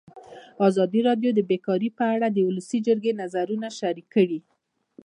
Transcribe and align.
ازادي 0.67 0.99
راډیو 1.07 1.31
د 1.35 1.39
بیکاري 1.49 1.89
په 1.97 2.05
اړه 2.15 2.27
د 2.31 2.37
ولسي 2.47 2.79
جرګې 2.87 3.13
نظرونه 3.21 3.67
شریک 3.79 4.07
کړي. 4.15 4.39